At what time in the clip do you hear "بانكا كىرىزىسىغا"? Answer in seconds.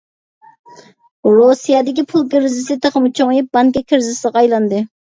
3.61-4.45